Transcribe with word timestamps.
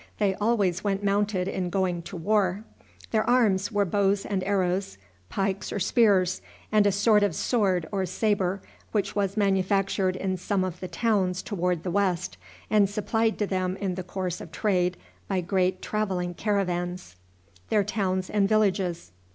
They 0.17 0.33
always 0.33 0.83
went 0.83 1.03
mounted 1.03 1.47
in 1.47 1.69
going 1.69 2.01
to 2.01 2.17
war. 2.17 2.63
Their 3.11 3.23
arms 3.29 3.71
were 3.71 3.85
bows 3.85 4.25
and 4.25 4.43
arrows, 4.45 4.97
pikes 5.29 5.71
or 5.71 5.77
spears, 5.79 6.41
and 6.71 6.87
a 6.87 6.91
sort 6.91 7.21
of 7.21 7.35
sword 7.35 7.87
or 7.91 8.07
sabre, 8.07 8.63
which 8.93 9.15
was 9.15 9.37
manufactured 9.37 10.15
in 10.15 10.37
some 10.37 10.63
of 10.63 10.79
the 10.79 10.87
towns 10.87 11.43
toward 11.43 11.83
the 11.83 11.91
west, 11.91 12.37
and 12.67 12.89
supplied 12.89 13.37
to 13.37 13.45
them 13.45 13.77
in 13.77 13.93
the 13.93 14.01
course 14.01 14.41
of 14.41 14.51
trade 14.51 14.97
by 15.27 15.39
great 15.39 15.83
traveling 15.83 16.33
caravans. 16.33 17.15